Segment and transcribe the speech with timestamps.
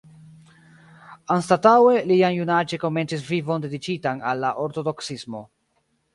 [1.35, 5.45] Anstataŭe, li jam junaĝe komencis vivon dediĉitan al la ortodoksismo.